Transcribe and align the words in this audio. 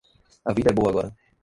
A 0.49 0.51
vida 0.51 0.71
é 0.71 0.73
boa 0.73 0.89
agora. 0.89 1.15